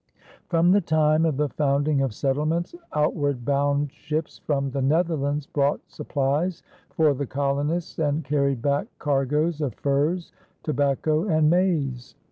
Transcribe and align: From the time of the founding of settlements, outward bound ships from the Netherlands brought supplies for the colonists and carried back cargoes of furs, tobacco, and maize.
From 0.49 0.71
the 0.71 0.81
time 0.81 1.27
of 1.27 1.37
the 1.37 1.49
founding 1.49 2.01
of 2.01 2.11
settlements, 2.11 2.73
outward 2.91 3.45
bound 3.45 3.91
ships 3.93 4.39
from 4.39 4.71
the 4.71 4.81
Netherlands 4.81 5.45
brought 5.45 5.79
supplies 5.87 6.63
for 6.89 7.13
the 7.13 7.27
colonists 7.27 7.99
and 7.99 8.25
carried 8.25 8.63
back 8.63 8.87
cargoes 8.97 9.61
of 9.61 9.75
furs, 9.75 10.31
tobacco, 10.63 11.27
and 11.27 11.51
maize. 11.51 12.15